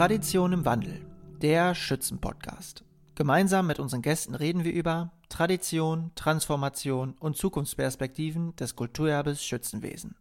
[0.00, 1.04] Tradition im Wandel,
[1.42, 2.84] der Schützenpodcast.
[3.16, 10.16] Gemeinsam mit unseren Gästen reden wir über Tradition, Transformation und Zukunftsperspektiven des Kulturerbes Schützenwesen.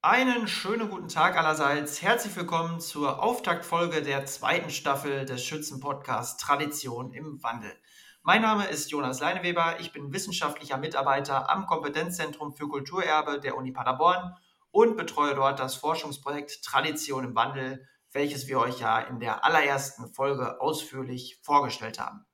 [0.00, 2.00] Einen schönen guten Tag allerseits.
[2.00, 7.72] Herzlich willkommen zur Auftaktfolge der zweiten Staffel des Schützenpodcasts Tradition im Wandel.
[8.22, 9.78] Mein Name ist Jonas Leineweber.
[9.78, 14.34] Ich bin wissenschaftlicher Mitarbeiter am Kompetenzzentrum für Kulturerbe der Uni Paderborn
[14.70, 20.08] und betreue dort das Forschungsprojekt Tradition im Wandel welches wir euch ja in der allerersten
[20.08, 22.24] Folge ausführlich vorgestellt haben.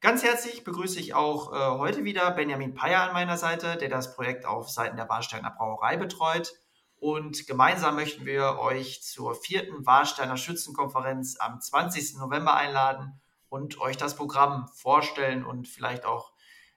[0.00, 4.16] Ganz herzlich begrüße ich auch äh, heute wieder Benjamin Peyer an meiner Seite, der das
[4.16, 6.54] Projekt auf Seiten der Warsteiner Brauerei betreut.
[6.96, 12.16] Und gemeinsam möchten wir euch zur vierten Warsteiner Schützenkonferenz am 20.
[12.18, 16.32] November einladen und euch das Programm vorstellen und vielleicht auch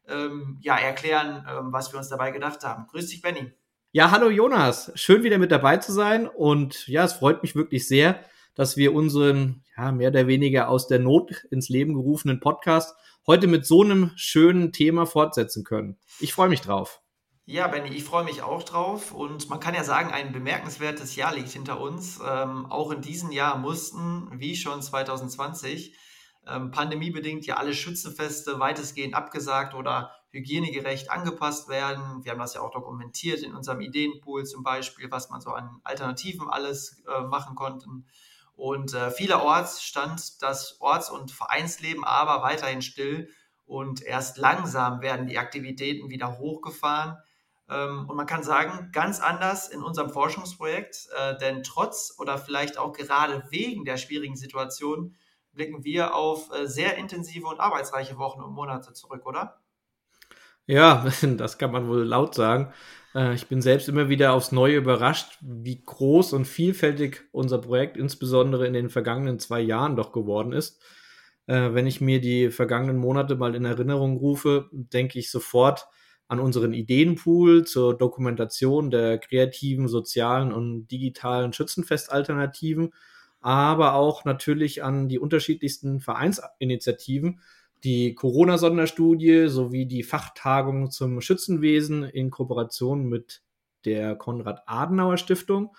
[0.08, 2.86] ähm, ja, erklären, ähm, was wir uns dabei gedacht haben.
[2.88, 3.54] Grüß dich, Benny.
[3.94, 4.92] Ja, hallo Jonas.
[4.96, 6.28] Schön wieder mit dabei zu sein.
[6.28, 8.24] Und ja, es freut mich wirklich sehr,
[8.56, 12.96] dass wir unseren, ja, mehr oder weniger aus der Not ins Leben gerufenen Podcast
[13.28, 15.98] heute mit so einem schönen Thema fortsetzen können.
[16.20, 17.02] Ich freue mich drauf.
[17.46, 19.12] Ja, Benny, ich freue mich auch drauf.
[19.12, 22.20] Und man kann ja sagen, ein bemerkenswertes Jahr liegt hinter uns.
[22.26, 25.96] Ähm, auch in diesem Jahr mussten, wie schon 2020,
[26.48, 32.24] ähm, pandemiebedingt ja alle Schützenfeste weitestgehend abgesagt oder hygienegerecht angepasst werden.
[32.24, 35.82] Wir haben das ja auch dokumentiert in unserem Ideenpool zum Beispiel, was man so an
[35.84, 37.86] Alternativen alles äh, machen konnte.
[38.56, 43.30] Und äh, vielerorts stand das Orts- und Vereinsleben aber weiterhin still
[43.66, 47.18] und erst langsam werden die Aktivitäten wieder hochgefahren.
[47.70, 52.78] Ähm, und man kann sagen, ganz anders in unserem Forschungsprojekt, äh, denn trotz oder vielleicht
[52.78, 55.16] auch gerade wegen der schwierigen Situation
[55.54, 59.62] blicken wir auf äh, sehr intensive und arbeitsreiche Wochen und Monate zurück, oder?
[60.66, 62.74] Ja, das kann man wohl laut sagen.
[63.16, 67.98] Äh, ich bin selbst immer wieder aufs Neue überrascht, wie groß und vielfältig unser Projekt
[67.98, 70.82] insbesondere in den vergangenen zwei Jahren doch geworden ist.
[71.48, 75.88] Äh, wenn ich mir die vergangenen Monate mal in Erinnerung rufe, denke ich sofort
[76.28, 82.94] an unseren Ideenpool zur Dokumentation der kreativen, sozialen und digitalen Schützenfestalternativen,
[83.42, 87.42] aber auch natürlich an die unterschiedlichsten Vereinsinitiativen,
[87.84, 93.42] die Corona-Sonderstudie sowie die Fachtagung zum Schützenwesen in Kooperation mit
[93.86, 95.76] der Konrad-Adenauer-Stiftung.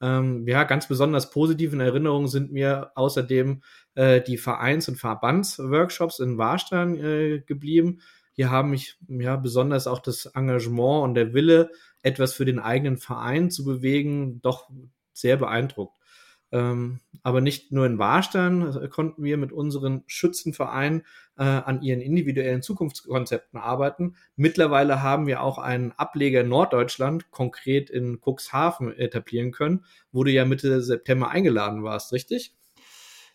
[0.00, 3.62] Ähm, ja, ganz besonders positive Erinnerungen sind mir außerdem
[3.94, 8.00] äh, die Vereins- und Verbandsworkshops in Warstein äh, geblieben.
[8.32, 11.70] Hier haben mich ja besonders auch das Engagement und der Wille,
[12.02, 14.68] etwas für den eigenen Verein zu bewegen, doch
[15.14, 15.95] sehr beeindruckt.
[16.52, 21.02] Ähm, aber nicht nur in Warstein äh, konnten wir mit unseren Schützenvereinen
[21.36, 24.16] äh, an ihren individuellen Zukunftskonzepten arbeiten.
[24.36, 30.30] Mittlerweile haben wir auch einen Ableger in Norddeutschland, konkret in Cuxhaven, etablieren können, wo du
[30.30, 32.54] ja Mitte September eingeladen warst, richtig?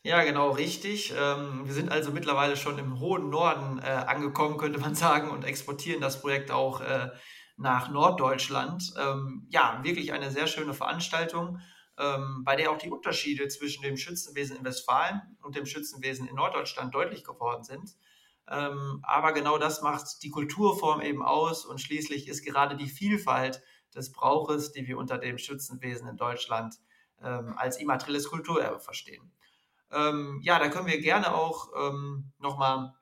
[0.03, 1.13] Ja, genau, richtig.
[1.15, 5.45] Ähm, wir sind also mittlerweile schon im hohen Norden äh, angekommen, könnte man sagen, und
[5.45, 7.09] exportieren das Projekt auch äh,
[7.57, 8.93] nach Norddeutschland.
[8.99, 11.59] Ähm, ja, wirklich eine sehr schöne Veranstaltung
[12.01, 16.35] ähm, bei der auch die Unterschiede zwischen dem Schützenwesen in Westfalen und dem Schützenwesen in
[16.35, 17.95] Norddeutschland deutlich geworden sind.
[18.49, 23.61] Ähm, aber genau das macht die Kulturform eben aus und schließlich ist gerade die Vielfalt
[23.93, 26.75] des Brauches, die wir unter dem Schützenwesen in Deutschland
[27.21, 29.31] ähm, als immaterielles Kulturerbe verstehen.
[29.91, 32.93] Ähm, ja, da können wir gerne auch ähm, nochmal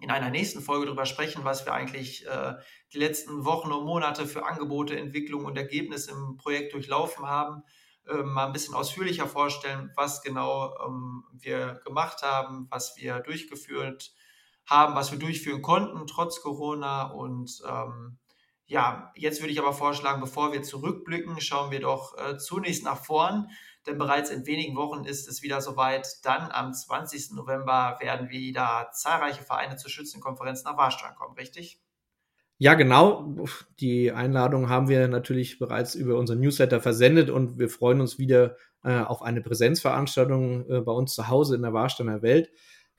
[0.00, 2.54] in einer nächsten Folge darüber sprechen, was wir eigentlich äh,
[2.92, 7.62] die letzten Wochen und Monate für Angebote, Entwicklung und Ergebnisse im Projekt durchlaufen haben
[8.08, 14.12] äh, mal ein bisschen ausführlicher vorstellen, was genau ähm, wir gemacht haben, was wir durchgeführt
[14.66, 17.10] haben, was wir durchführen konnten, trotz Corona.
[17.10, 18.18] Und ähm,
[18.66, 23.02] ja, jetzt würde ich aber vorschlagen, bevor wir zurückblicken, schauen wir doch äh, zunächst nach
[23.02, 23.48] vorn,
[23.86, 26.06] denn bereits in wenigen Wochen ist es wieder soweit.
[26.22, 27.32] Dann am 20.
[27.32, 31.80] November werden wieder zahlreiche Vereine zur Schützenkonferenz nach Warstein kommen, richtig?
[32.60, 33.36] Ja, genau.
[33.78, 38.56] Die Einladung haben wir natürlich bereits über unseren Newsletter versendet und wir freuen uns wieder
[38.82, 42.50] äh, auf eine Präsenzveranstaltung äh, bei uns zu Hause in der Warsteiner Welt.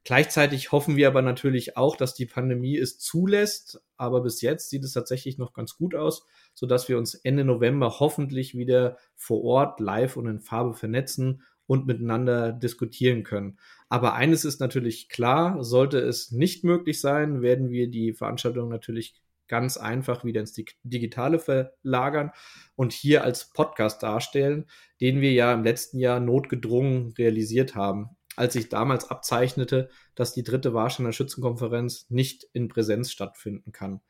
[0.05, 3.81] Gleichzeitig hoffen wir aber natürlich auch, dass die Pandemie es zulässt.
[3.97, 7.99] Aber bis jetzt sieht es tatsächlich noch ganz gut aus, sodass wir uns Ende November
[7.99, 13.59] hoffentlich wieder vor Ort live und in Farbe vernetzen und miteinander diskutieren können.
[13.89, 19.21] Aber eines ist natürlich klar, sollte es nicht möglich sein, werden wir die Veranstaltung natürlich
[19.49, 20.53] ganz einfach wieder ins
[20.83, 22.31] Digitale verlagern
[22.75, 24.67] und hier als Podcast darstellen,
[25.01, 30.43] den wir ja im letzten Jahr notgedrungen realisiert haben, als sich damals abzeichnete, dass die
[30.43, 34.01] dritte Warsteiner Schützenkonferenz nicht in Präsenz stattfinden kann.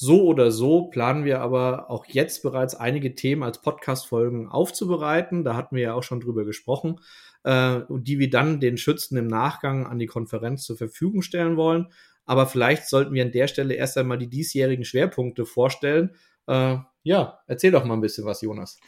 [0.00, 5.42] So oder so planen wir aber auch jetzt bereits einige Themen als Podcast-Folgen aufzubereiten.
[5.42, 7.00] Da hatten wir ja auch schon drüber gesprochen,
[7.42, 11.88] äh, die wir dann den Schützen im Nachgang an die Konferenz zur Verfügung stellen wollen.
[12.28, 16.14] Aber vielleicht sollten wir an der Stelle erst einmal die diesjährigen Schwerpunkte vorstellen.
[16.46, 18.78] Äh, ja, erzähl doch mal ein bisschen was, Jonas.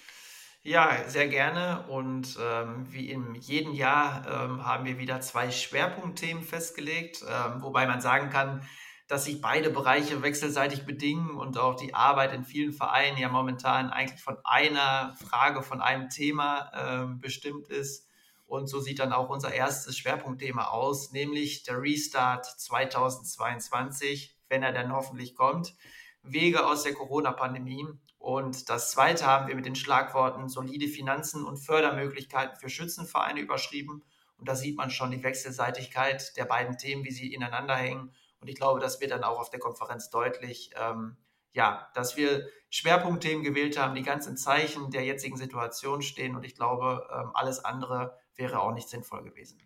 [0.63, 1.87] Ja, sehr gerne.
[1.89, 7.87] Und ähm, wie in jedem Jahr ähm, haben wir wieder zwei Schwerpunktthemen festgelegt, ähm, wobei
[7.87, 8.61] man sagen kann,
[9.09, 13.89] dass sich beide Bereiche wechselseitig bedingen und auch die Arbeit in vielen Vereinen ja momentan
[13.89, 18.07] eigentlich von einer Frage, von einem Thema äh, bestimmt ist.
[18.51, 24.73] Und so sieht dann auch unser erstes Schwerpunktthema aus, nämlich der Restart 2022, wenn er
[24.73, 25.75] dann hoffentlich kommt.
[26.23, 27.87] Wege aus der Corona-Pandemie.
[28.19, 34.03] Und das zweite haben wir mit den Schlagworten solide Finanzen und Fördermöglichkeiten für Schützenvereine überschrieben.
[34.37, 38.49] Und da sieht man schon die Wechselseitigkeit der beiden Themen, wie sie ineinander hängen und
[38.49, 41.17] ich glaube, das wird dann auch auf der Konferenz deutlich, ähm,
[41.53, 46.37] ja, dass wir Schwerpunktthemen gewählt haben, die ganz im Zeichen der jetzigen Situation stehen.
[46.37, 49.61] Und ich glaube, ähm, alles andere wäre auch nicht sinnvoll gewesen.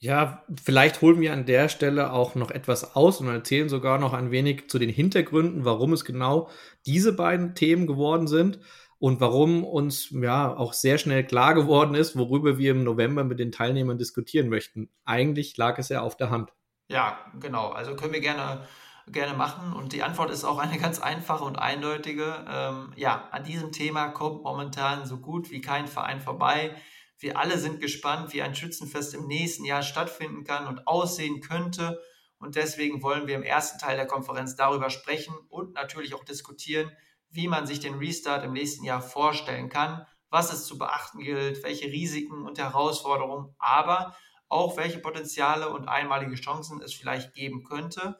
[0.00, 4.12] Ja, vielleicht holen wir an der Stelle auch noch etwas aus und erzählen sogar noch
[4.12, 6.50] ein wenig zu den Hintergründen, warum es genau
[6.86, 8.60] diese beiden Themen geworden sind
[9.00, 13.40] und warum uns ja auch sehr schnell klar geworden ist, worüber wir im November mit
[13.40, 14.88] den Teilnehmern diskutieren möchten.
[15.04, 16.52] Eigentlich lag es ja auf der Hand.
[16.88, 17.70] Ja, genau.
[17.70, 18.66] Also können wir gerne,
[19.08, 19.72] gerne machen.
[19.72, 22.44] Und die Antwort ist auch eine ganz einfache und eindeutige.
[22.48, 26.74] Ähm, ja, an diesem Thema kommt momentan so gut wie kein Verein vorbei.
[27.18, 32.00] Wir alle sind gespannt, wie ein Schützenfest im nächsten Jahr stattfinden kann und aussehen könnte.
[32.38, 36.92] Und deswegen wollen wir im ersten Teil der Konferenz darüber sprechen und natürlich auch diskutieren,
[37.30, 41.62] wie man sich den Restart im nächsten Jahr vorstellen kann, was es zu beachten gilt,
[41.64, 44.16] welche Risiken und Herausforderungen, aber
[44.48, 48.18] auch welche Potenziale und einmalige Chancen es vielleicht geben könnte.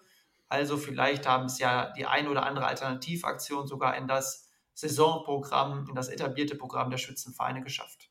[0.48, 5.94] Also vielleicht haben es ja die ein oder andere Alternativaktion sogar in das Saisonprogramm, in
[5.94, 8.07] das etablierte Programm der Schützenvereine geschafft.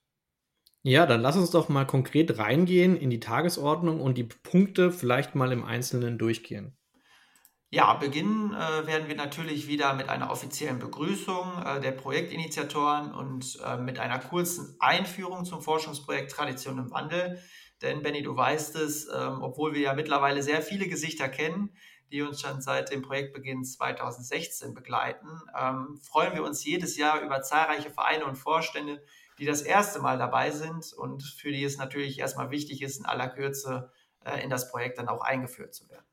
[0.83, 5.35] Ja, dann lass uns doch mal konkret reingehen in die Tagesordnung und die Punkte vielleicht
[5.35, 6.77] mal im Einzelnen durchgehen.
[7.69, 13.59] Ja, beginnen äh, werden wir natürlich wieder mit einer offiziellen Begrüßung äh, der Projektinitiatoren und
[13.65, 17.41] äh, mit einer kurzen Einführung zum Forschungsprojekt Tradition im Wandel.
[17.81, 21.75] Denn Benny, du weißt es, ähm, obwohl wir ja mittlerweile sehr viele Gesichter kennen,
[22.09, 25.27] die uns schon seit dem Projektbeginn 2016 begleiten,
[25.59, 29.03] ähm, freuen wir uns jedes Jahr über zahlreiche Vereine und Vorstände,
[29.39, 33.05] die das erste Mal dabei sind und für die es natürlich erstmal wichtig ist, in
[33.05, 33.91] aller Kürze
[34.23, 36.05] äh, in das Projekt dann auch eingeführt zu werden.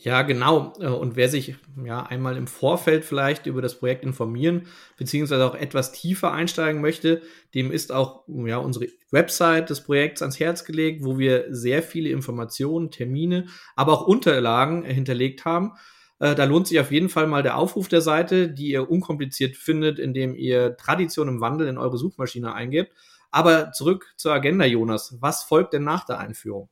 [0.00, 0.74] Ja, genau.
[0.78, 5.56] Äh, und wer sich ja einmal im Vorfeld vielleicht über das Projekt informieren, beziehungsweise auch
[5.56, 7.22] etwas tiefer einsteigen möchte,
[7.54, 12.10] dem ist auch ja, unsere Website des Projekts ans Herz gelegt, wo wir sehr viele
[12.10, 15.72] Informationen, Termine, aber auch Unterlagen hinterlegt haben.
[16.20, 19.56] Äh, da lohnt sich auf jeden Fall mal der Aufruf der Seite, die ihr unkompliziert
[19.56, 22.92] findet, indem ihr Tradition im Wandel in eure Suchmaschine eingebt.
[23.30, 25.16] Aber zurück zur Agenda, Jonas.
[25.20, 26.68] Was folgt denn nach der Einführung?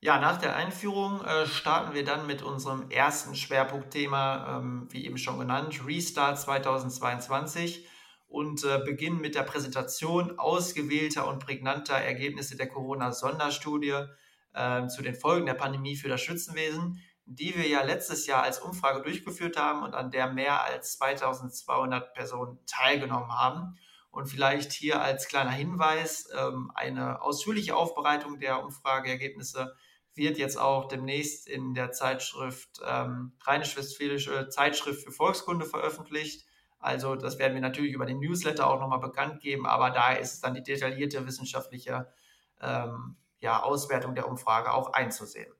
[0.00, 5.16] Ja, nach der Einführung äh, starten wir dann mit unserem ersten Schwerpunktthema, ähm, wie eben
[5.16, 7.86] schon genannt, Restart 2022
[8.28, 14.04] und äh, beginnen mit der Präsentation ausgewählter und prägnanter Ergebnisse der Corona-Sonderstudie
[14.52, 18.58] äh, zu den Folgen der Pandemie für das Schützenwesen, die wir ja letztes Jahr als
[18.58, 23.78] Umfrage durchgeführt haben und an der mehr als 2200 Personen teilgenommen haben.
[24.10, 29.74] Und vielleicht hier als kleiner Hinweis ähm, eine ausführliche Aufbereitung der Umfrageergebnisse
[30.14, 36.46] wird jetzt auch demnächst in der Zeitschrift ähm, Rheinisch-Westfälische Zeitschrift für Volkskunde veröffentlicht.
[36.78, 40.42] Also das werden wir natürlich über den Newsletter auch nochmal bekannt geben, aber da ist
[40.44, 42.12] dann die detaillierte wissenschaftliche
[42.60, 45.52] ähm, ja, Auswertung der Umfrage auch einzusehen.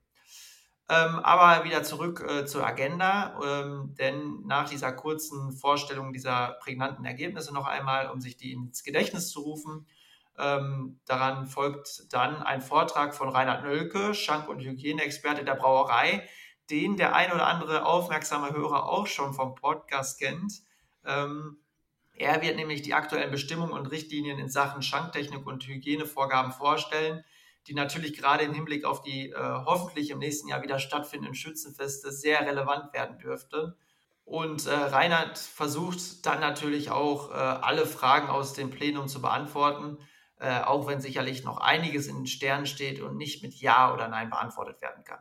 [0.87, 7.07] Ähm, aber wieder zurück äh, zur Agenda, ähm, denn nach dieser kurzen Vorstellung dieser prägnanten
[7.07, 9.87] Ergebnisse noch einmal, um sich die ins Gedächtnis zu rufen,
[10.37, 16.29] ähm, daran folgt dann ein Vortrag von Reinhard Nölke, Schank- und Hygieneexperte der Brauerei,
[16.71, 20.63] den der ein oder andere aufmerksame Hörer auch schon vom Podcast kennt.
[21.07, 21.59] Ähm,
[22.17, 27.25] er wird nämlich die aktuellen Bestimmungen und Richtlinien in Sachen Schanktechnik und Hygienevorgaben vorstellen,
[27.67, 32.13] die natürlich gerade im Hinblick auf die äh, hoffentlich im nächsten Jahr wieder stattfindenden Schützenfeste
[32.13, 33.77] sehr relevant werden dürfte.
[34.25, 39.99] Und äh, Reinhard versucht dann natürlich auch äh, alle Fragen aus dem Plenum zu beantworten
[40.39, 44.09] äh, auch wenn sicherlich noch einiges in den Sternen steht und nicht mit Ja oder
[44.09, 45.21] Nein beantwortet werden kann.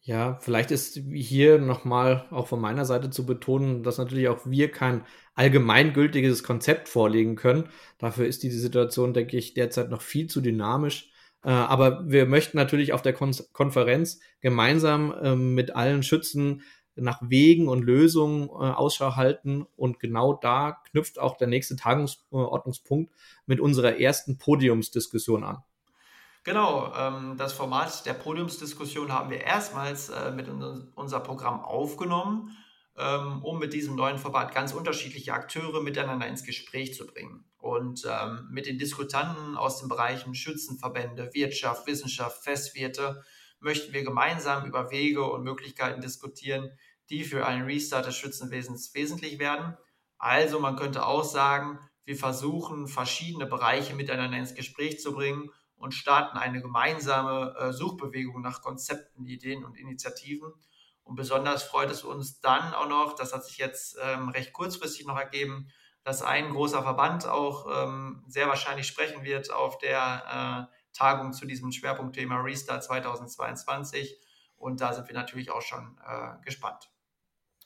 [0.00, 4.70] Ja, vielleicht ist hier nochmal auch von meiner Seite zu betonen, dass natürlich auch wir
[4.70, 7.70] kein allgemeingültiges Konzept vorlegen können.
[7.98, 11.10] Dafür ist diese Situation, denke ich, derzeit noch viel zu dynamisch.
[11.44, 16.62] Äh, aber wir möchten natürlich auf der Kon Konferenz gemeinsam ähm, mit allen Schützen
[16.96, 19.66] nach Wegen und Lösungen äh, Ausschau halten.
[19.76, 23.12] Und genau da knüpft auch der nächste Tagesordnungspunkt
[23.46, 25.62] mit unserer ersten Podiumsdiskussion an.
[26.44, 30.46] Genau, ähm, das Format der Podiumsdiskussion haben wir erstmals äh, mit
[30.94, 32.54] unser Programm aufgenommen,
[32.96, 37.44] um mit diesem neuen Format ganz unterschiedliche Akteure miteinander ins Gespräch zu bringen.
[37.58, 43.24] Und ähm, mit den Diskutanten aus den Bereichen Schützenverbände, Wirtschaft, Wissenschaft, Festwirte
[43.58, 46.70] möchten wir gemeinsam über Wege und Möglichkeiten diskutieren,
[47.10, 49.76] die für einen Restart des Schützenwesens wesentlich werden.
[50.18, 55.92] Also man könnte auch sagen, wir versuchen verschiedene Bereiche miteinander ins Gespräch zu bringen und
[55.92, 60.52] starten eine gemeinsame äh, Suchbewegung nach Konzepten, Ideen und Initiativen.
[61.04, 65.06] Und besonders freut es uns dann auch noch, das hat sich jetzt ähm, recht kurzfristig
[65.06, 65.68] noch ergeben,
[66.02, 71.46] dass ein großer Verband auch ähm, sehr wahrscheinlich sprechen wird auf der äh, Tagung zu
[71.46, 74.18] diesem Schwerpunktthema Restart 2022.
[74.56, 76.90] Und da sind wir natürlich auch schon äh, gespannt.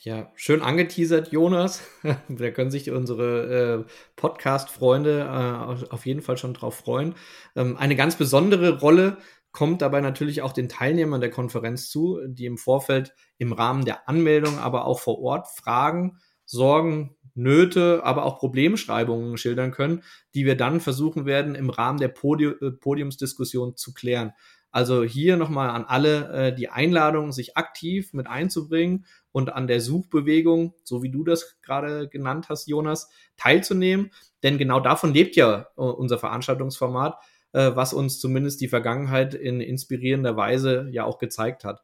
[0.00, 1.82] Ja, schön angeteasert, Jonas.
[2.28, 7.16] da können sich unsere äh, Podcast-Freunde äh, auf jeden Fall schon drauf freuen.
[7.56, 9.16] Ähm, eine ganz besondere Rolle
[9.52, 14.08] kommt dabei natürlich auch den Teilnehmern der Konferenz zu, die im Vorfeld im Rahmen der
[14.08, 20.02] Anmeldung, aber auch vor Ort Fragen, Sorgen, Nöte, aber auch Problemschreibungen schildern können,
[20.34, 24.32] die wir dann versuchen werden, im Rahmen der Podi äh, Podiumsdiskussion zu klären.
[24.70, 29.80] Also hier nochmal an alle äh, die Einladung, sich aktiv mit einzubringen und an der
[29.80, 34.10] Suchbewegung, so wie du das gerade genannt hast, Jonas, teilzunehmen.
[34.42, 37.18] Denn genau davon lebt ja äh, unser Veranstaltungsformat,
[37.52, 41.82] äh, was uns zumindest die Vergangenheit in inspirierender Weise ja auch gezeigt hat.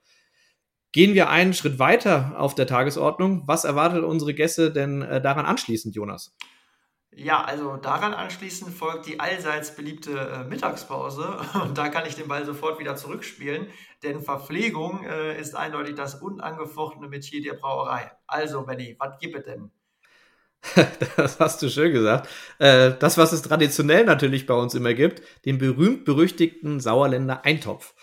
[0.92, 3.42] Gehen wir einen Schritt weiter auf der Tagesordnung.
[3.47, 6.37] Was erwartet unsere Gäste denn äh, daran anschließend, Jonas?
[7.16, 12.26] Ja, also daran anschließend folgt die allseits beliebte äh, Mittagspause und da kann ich den
[12.26, 13.68] Ball sofort wieder zurückspielen,
[14.02, 18.11] denn Verpflegung äh, ist eindeutig das unangefochtene Metier der Brauerei.
[18.26, 19.71] Also, Benny, was gibt es denn?
[21.16, 22.28] das hast du schön gesagt.
[22.59, 27.94] Äh, das, was es traditionell natürlich bei uns immer gibt, den berühmt-berüchtigten Sauerländer Eintopf.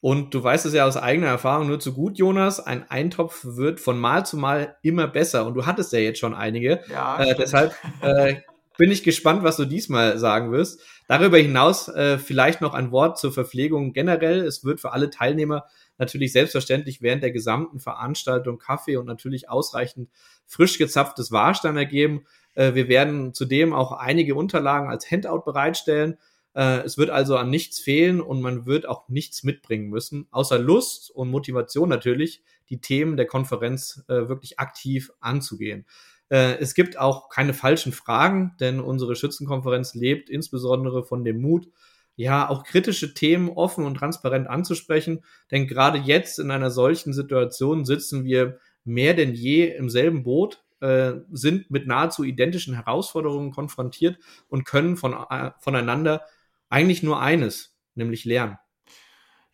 [0.00, 2.60] Und du weißt es ja aus eigener Erfahrung nur zu gut, Jonas.
[2.60, 5.44] Ein Eintopf wird von Mal zu Mal immer besser.
[5.44, 6.80] Und du hattest ja jetzt schon einige.
[6.90, 8.36] Ja, äh, deshalb äh,
[8.76, 10.80] bin ich gespannt, was du diesmal sagen wirst.
[11.08, 14.40] Darüber hinaus äh, vielleicht noch ein Wort zur Verpflegung generell.
[14.40, 15.64] Es wird für alle Teilnehmer
[15.98, 20.08] natürlich selbstverständlich während der gesamten Veranstaltung Kaffee und natürlich ausreichend
[20.46, 22.24] frisch gezapftes Warstein ergeben.
[22.54, 26.16] Äh, wir werden zudem auch einige Unterlagen als Handout bereitstellen
[26.58, 30.58] äh, es wird also an nichts fehlen und man wird auch nichts mitbringen müssen, außer
[30.58, 35.86] Lust und Motivation natürlich, die Themen der Konferenz äh, wirklich aktiv anzugehen.
[36.30, 41.70] Es gibt auch keine falschen Fragen, denn unsere Schützenkonferenz lebt insbesondere von dem Mut,
[42.18, 45.22] ja, auch kritische Themen offen und transparent anzusprechen.
[45.52, 50.64] Denn gerade jetzt in einer solchen Situation sitzen wir mehr denn je im selben Boot,
[50.80, 56.22] äh, sind mit nahezu identischen Herausforderungen konfrontiert und können von, äh, voneinander
[56.68, 58.58] eigentlich nur eines, nämlich lernen.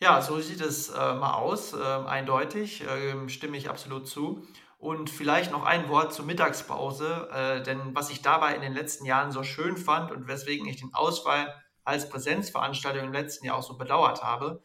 [0.00, 4.47] Ja, so sieht es äh, mal aus, äh, eindeutig, äh, stimme ich absolut zu.
[4.78, 9.04] Und vielleicht noch ein Wort zur Mittagspause, äh, denn was ich dabei in den letzten
[9.04, 11.54] Jahren so schön fand und weswegen ich den Ausfall
[11.85, 14.62] als Präsenzveranstaltung im letzten Jahr auch so bedauert habe,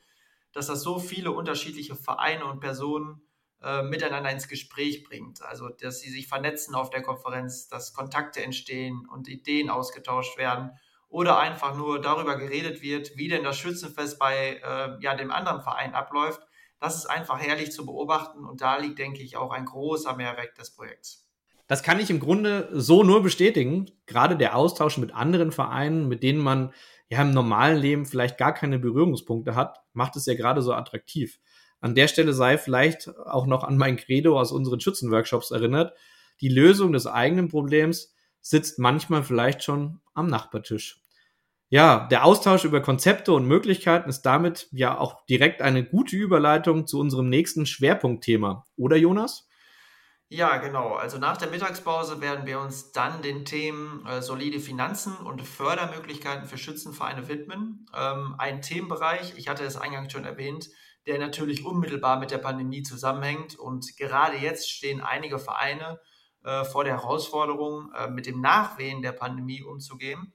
[0.54, 3.22] dass das so viele unterschiedliche Vereine und Personen
[3.62, 5.42] äh, miteinander ins Gespräch bringt.
[5.44, 10.72] Also, dass sie sich vernetzen auf der Konferenz, dass Kontakte entstehen und Ideen ausgetauscht werden
[11.10, 15.62] oder einfach nur darüber geredet wird, wie denn das Schützenfest bei äh, ja, dem anderen
[15.62, 16.42] Verein abläuft.
[16.80, 20.58] Das ist einfach herrlich zu beobachten und da liegt, denke ich, auch ein großer Mehrwert
[20.58, 21.28] des Projekts.
[21.68, 23.92] Das kann ich im Grunde so nur bestätigen.
[24.08, 26.74] Gerade der Austausch mit anderen Vereinen, mit denen man
[27.10, 31.40] ja im normalen Leben vielleicht gar keine Berührungspunkte hat, macht es ja gerade so attraktiv.
[31.82, 35.94] An der Stelle sei vielleicht auch noch an mein Credo aus unseren Schützenworkshops erinnert.
[36.42, 41.02] Die Lösung des eigenen Problems sitzt manchmal vielleicht schon am Nachbartisch.
[41.72, 46.88] Ja, der Austausch über Konzepte und Möglichkeiten ist damit ja auch direkt eine gute Überleitung
[46.88, 48.66] zu unserem nächsten Schwerpunktthema.
[48.76, 49.49] Oder Jonas?
[50.32, 50.94] Ja, genau.
[50.94, 56.46] Also nach der Mittagspause werden wir uns dann den Themen äh, solide Finanzen und Fördermöglichkeiten
[56.48, 57.88] für Schützenvereine widmen.
[57.96, 60.70] Ähm, ein Themenbereich, ich hatte es eingangs schon erwähnt,
[61.08, 63.58] der natürlich unmittelbar mit der Pandemie zusammenhängt.
[63.58, 66.00] Und gerade jetzt stehen einige Vereine
[66.44, 70.32] äh, vor der Herausforderung, äh, mit dem Nachwehen der Pandemie umzugehen.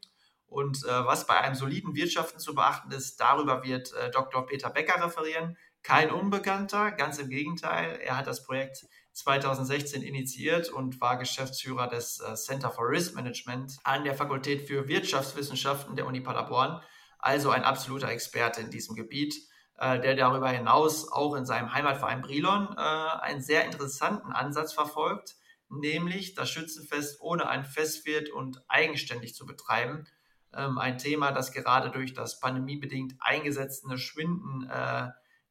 [0.47, 4.45] Und äh, was bei einem soliden Wirtschaften zu beachten ist, darüber wird äh, Dr.
[4.45, 5.57] Peter Becker referieren.
[5.85, 8.01] Kein Unbekannter, ganz im Gegenteil.
[8.03, 13.79] Er hat das Projekt 2016 initiiert und war Geschäftsführer des äh, Center for Risk Management
[13.85, 16.83] an der Fakultät für Wirtschaftswissenschaften der Uni Paderborn.
[17.19, 19.35] Also ein absoluter Experte in diesem Gebiet.
[19.79, 25.37] äh, der darüber hinaus auch in seinem Heimatverein Brilon äh, einen sehr interessanten Ansatz verfolgt,
[25.69, 30.07] nämlich das Schützenfest ohne ein Festwirt und eigenständig zu betreiben.
[30.53, 34.69] Ähm, ein Thema, das gerade durch das pandemiebedingt eingesetzte Schwinden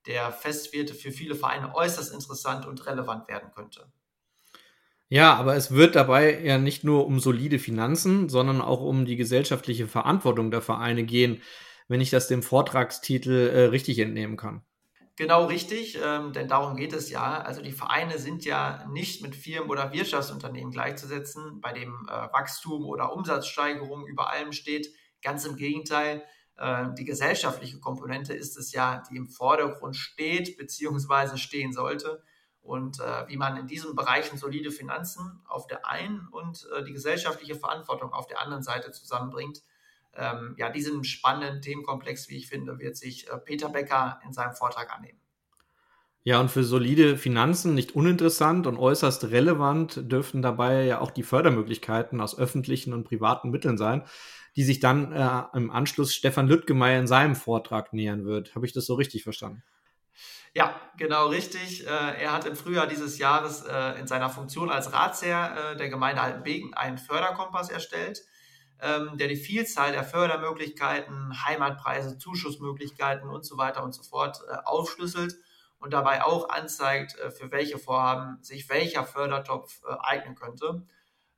[0.08, 3.92] der Festwirte für viele Vereine äußerst interessant und relevant werden könnte.
[5.10, 9.16] Ja, aber es wird dabei ja nicht nur um solide Finanzen, sondern auch um die
[9.16, 11.42] gesellschaftliche Verantwortung der Vereine gehen,
[11.88, 14.64] wenn ich das dem Vortragstitel äh, richtig entnehmen kann.
[15.16, 17.40] Genau richtig, ähm, denn darum geht es ja.
[17.42, 22.84] Also die Vereine sind ja nicht mit Firmen oder Wirtschaftsunternehmen gleichzusetzen, bei dem äh, Wachstum
[22.86, 24.88] oder Umsatzsteigerung über allem steht.
[25.22, 26.24] Ganz im Gegenteil,
[26.56, 31.38] die gesellschaftliche Komponente ist es ja, die im Vordergrund steht bzw.
[31.38, 32.22] stehen sollte
[32.64, 36.94] und äh, wie man in diesen Bereichen solide Finanzen auf der einen und äh, die
[36.94, 39.62] gesellschaftliche Verantwortung auf der anderen Seite zusammenbringt.
[40.16, 44.54] Ähm, ja, diesen spannenden Themenkomplex, wie ich finde, wird sich äh, Peter Becker in seinem
[44.54, 45.20] Vortrag annehmen.
[46.26, 51.24] Ja, und für solide Finanzen nicht uninteressant und äußerst relevant dürften dabei ja auch die
[51.24, 54.06] Fördermöglichkeiten aus öffentlichen und privaten Mitteln sein,
[54.56, 58.56] die sich dann äh, im Anschluss Stefan Lüttgemeier in seinem Vortrag nähern wird.
[58.56, 59.64] Habe ich das so richtig verstanden?
[60.54, 61.86] Ja, genau richtig.
[61.86, 65.90] Äh, er hat im Frühjahr dieses Jahres äh, in seiner Funktion als Ratsherr äh, der
[65.90, 68.22] Gemeinde Altenbeken einen Förderkompass erstellt,
[68.80, 75.34] ähm, der die Vielzahl der Fördermöglichkeiten, Heimatpreise, Zuschussmöglichkeiten und so weiter und so fort aufschlüsselt
[75.84, 80.88] und dabei auch anzeigt, für welche Vorhaben sich welcher Fördertopf eignen könnte.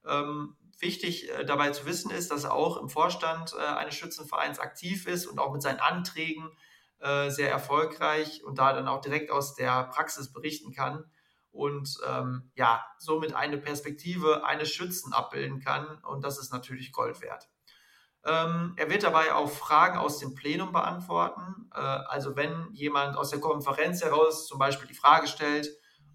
[0.05, 5.25] Ähm, wichtig dabei zu wissen ist, dass er auch im Vorstand eines Schützenvereins aktiv ist
[5.25, 6.51] und auch mit seinen Anträgen
[6.99, 11.03] äh, sehr erfolgreich und da dann auch direkt aus der Praxis berichten kann
[11.51, 17.21] und ähm, ja, somit eine Perspektive eines Schützen abbilden kann und das ist natürlich Gold
[17.21, 17.47] wert.
[18.25, 21.69] Ähm, er wird dabei auch Fragen aus dem Plenum beantworten.
[21.73, 25.67] Äh, also wenn jemand aus der Konferenz heraus zum Beispiel die Frage stellt,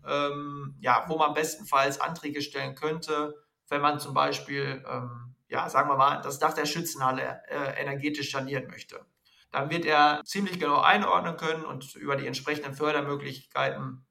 [0.07, 3.35] ähm, ja, wo man bestenfalls Anträge stellen könnte,
[3.69, 8.33] wenn man zum Beispiel, ähm, ja, sagen wir mal, das Dach der Schützenhalle äh, energetisch
[8.33, 9.05] sanieren möchte
[9.51, 14.07] dann wird er ziemlich genau einordnen können und über die entsprechenden Fördermöglichkeiten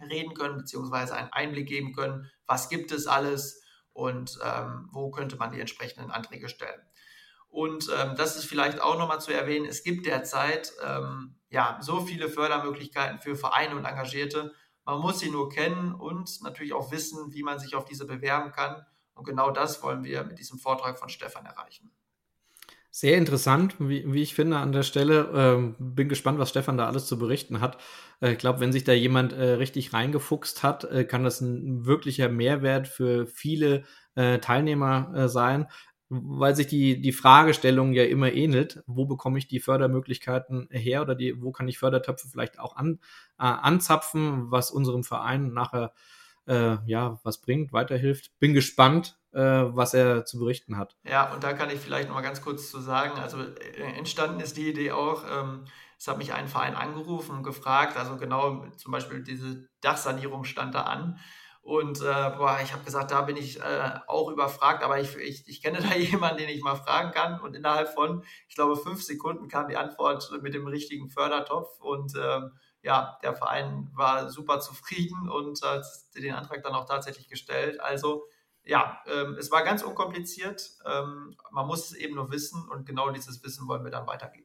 [0.00, 5.36] reden können, beziehungsweise einen Einblick geben können, was gibt es alles und ähm, wo könnte
[5.36, 6.80] man die entsprechenden Anträge stellen.
[7.54, 12.00] Und ähm, das ist vielleicht auch nochmal zu erwähnen, es gibt derzeit ähm, ja, so
[12.00, 14.52] viele Fördermöglichkeiten für Vereine und Engagierte.
[14.84, 18.50] Man muss sie nur kennen und natürlich auch wissen, wie man sich auf diese bewerben
[18.50, 18.84] kann.
[19.14, 21.92] Und genau das wollen wir mit diesem Vortrag von Stefan erreichen.
[22.90, 25.30] Sehr interessant, wie, wie ich finde, an der Stelle.
[25.32, 27.78] Ähm, bin gespannt, was Stefan da alles zu berichten hat.
[28.20, 31.86] Äh, ich glaube, wenn sich da jemand äh, richtig reingefuchst hat, äh, kann das ein
[31.86, 33.84] wirklicher Mehrwert für viele
[34.16, 35.68] äh, Teilnehmer äh, sein,
[36.08, 38.82] weil sich die, die Fragestellung ja immer ähnelt.
[38.86, 43.00] Wo bekomme ich die Fördermöglichkeiten her oder die, wo kann ich Fördertöpfe vielleicht auch an,
[43.38, 45.92] äh, anzapfen, was unserem Verein nachher
[46.46, 48.38] ja, was bringt, weiterhilft.
[48.38, 50.96] Bin gespannt, äh, was er zu berichten hat.
[51.04, 54.40] Ja, und da kann ich vielleicht noch mal ganz kurz zu sagen, also äh, entstanden
[54.40, 55.64] ist die Idee auch, ähm,
[55.98, 60.74] es hat mich ein Verein angerufen und gefragt, also genau zum Beispiel diese Dachsanierung stand
[60.74, 61.18] da an.
[61.64, 65.48] Und äh, boah, ich habe gesagt, da bin ich äh, auch überfragt, aber ich, ich,
[65.48, 67.40] ich kenne da jemanden, den ich mal fragen kann.
[67.40, 71.80] Und innerhalb von, ich glaube, fünf Sekunden kam die Antwort mit dem richtigen Fördertopf.
[71.80, 77.28] Und ähm, ja, der Verein war super zufrieden und hat den Antrag dann auch tatsächlich
[77.28, 77.80] gestellt.
[77.80, 78.26] Also
[78.62, 80.70] ja, ähm, es war ganz unkompliziert.
[80.84, 84.43] Ähm, man muss es eben nur wissen und genau dieses Wissen wollen wir dann weitergeben.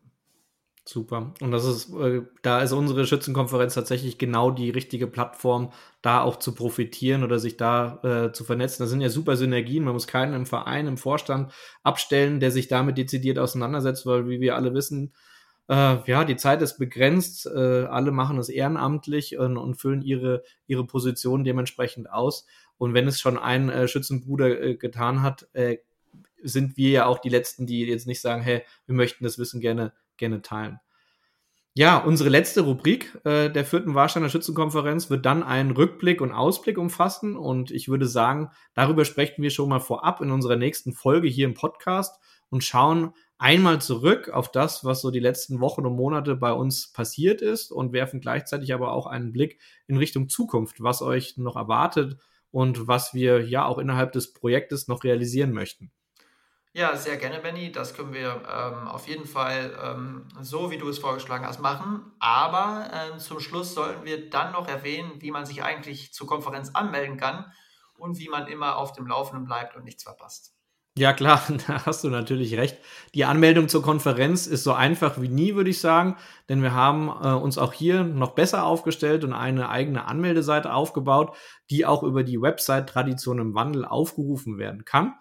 [0.91, 1.35] Super.
[1.39, 5.71] Und das ist, äh, da ist unsere Schützenkonferenz tatsächlich genau die richtige Plattform,
[6.01, 8.81] da auch zu profitieren oder sich da äh, zu vernetzen.
[8.81, 9.83] Das sind ja super Synergien.
[9.83, 14.41] Man muss keinen im Verein, im Vorstand abstellen, der sich damit dezidiert auseinandersetzt, weil, wie
[14.41, 15.13] wir alle wissen,
[15.67, 17.45] äh, ja, die Zeit ist begrenzt.
[17.45, 22.47] Äh, alle machen es ehrenamtlich und, füllen ihre, ihre Position dementsprechend aus.
[22.79, 25.47] Und wenn es schon ein äh, Schützenbruder äh, getan hat,
[26.41, 29.59] sind wir ja auch die Letzten, die jetzt nicht sagen, hey, wir möchten das Wissen
[29.59, 30.79] gerne, gerne teilen.
[31.75, 36.77] Ja, unsere letzte Rubrik äh, der vierten Warsteiner Schützenkonferenz wird dann einen Rückblick und Ausblick
[36.77, 37.35] umfassen.
[37.37, 41.45] Und ich würde sagen, darüber sprechen wir schon mal vorab in unserer nächsten Folge hier
[41.45, 46.35] im Podcast und schauen einmal zurück auf das, was so die letzten Wochen und Monate
[46.35, 51.01] bei uns passiert ist und werfen gleichzeitig aber auch einen Blick in Richtung Zukunft, was
[51.01, 52.17] euch noch erwartet,
[52.51, 55.91] und was wir ja auch innerhalb des Projektes noch realisieren möchten.
[56.73, 57.71] Ja, sehr gerne, Benny.
[57.71, 62.11] Das können wir ähm, auf jeden Fall ähm, so, wie du es vorgeschlagen hast, machen.
[62.19, 66.69] Aber äh, zum Schluss sollten wir dann noch erwähnen, wie man sich eigentlich zur Konferenz
[66.75, 67.51] anmelden kann
[67.97, 70.53] und wie man immer auf dem Laufenden bleibt und nichts verpasst.
[70.95, 72.77] Ja, klar, da hast du natürlich recht.
[73.15, 76.17] Die Anmeldung zur Konferenz ist so einfach wie nie, würde ich sagen,
[76.49, 81.35] denn wir haben äh, uns auch hier noch besser aufgestellt und eine eigene Anmeldeseite aufgebaut,
[81.71, 85.15] die auch über die Website Tradition im Wandel aufgerufen werden kann.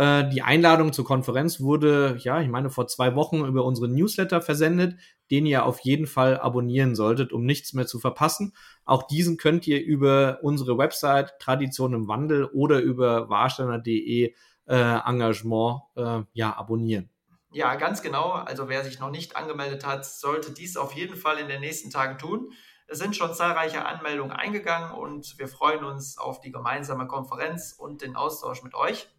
[0.00, 4.40] Äh, die Einladung zur Konferenz wurde, ja, ich meine, vor zwei Wochen über unsere Newsletter
[4.40, 4.98] versendet,
[5.30, 8.54] den ihr auf jeden Fall abonnieren solltet, um nichts mehr zu verpassen.
[8.86, 14.34] Auch diesen könnt ihr über unsere Website Tradition im Wandel oder über warsteiner.de
[14.68, 17.10] äh, Engagement äh, ja, abonnieren.
[17.52, 18.30] Ja, ganz genau.
[18.30, 21.90] Also wer sich noch nicht angemeldet hat, sollte dies auf jeden Fall in den nächsten
[21.90, 22.52] Tagen tun.
[22.86, 28.00] Es sind schon zahlreiche Anmeldungen eingegangen und wir freuen uns auf die gemeinsame Konferenz und
[28.00, 29.10] den Austausch mit euch.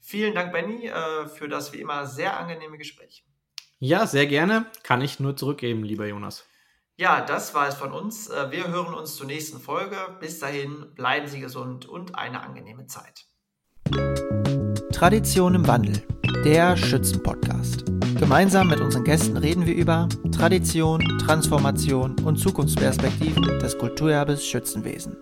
[0.00, 3.24] Vielen Dank, Benny, äh, für das wie immer sehr angenehme Gespräch.
[3.78, 4.66] Ja, sehr gerne.
[4.82, 6.44] Kann ich nur zurückgeben, lieber Jonas.
[6.96, 8.28] Ja, das war es von uns.
[8.28, 9.96] Äh, wir hören uns zur nächsten Folge.
[10.20, 13.24] Bis dahin, bleiben Sie gesund und eine angenehme Zeit.
[14.92, 16.02] Tradition im Wandel,
[16.44, 17.86] der Schützenpodcast.
[18.18, 25.16] Gemeinsam mit unseren Gästen reden wir über Tradition, Transformation und Zukunftsperspektiven des Kulturerbes Schützenwesen.